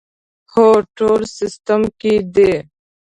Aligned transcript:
هو، 0.53 0.67
ټول 0.97 1.21
سیسټم 1.37 1.81
کې 1.99 2.13
دي 2.35 2.51